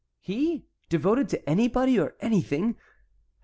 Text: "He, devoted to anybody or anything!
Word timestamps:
"He, 0.19 0.65
devoted 0.89 1.29
to 1.29 1.47
anybody 1.47 1.99
or 1.99 2.15
anything! 2.21 2.75